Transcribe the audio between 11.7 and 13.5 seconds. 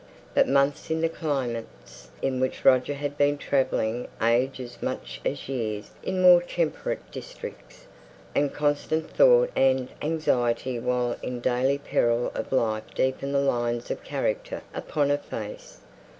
peril of life deepen the